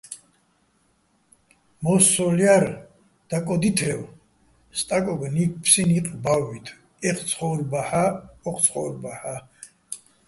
[1.83, 2.65] მო́სოლ ჲარ
[3.29, 4.01] დაკოდითრევ
[4.77, 6.77] სტაკოგო̆ ნიფსიჼ ნიყ ბა́ვბითო̆
[7.09, 8.13] ეჴ ცხო́ვრბაჰ̦ა-ე́
[8.49, 9.37] ოჴ ცხო́ვრბაჰ̦ა́.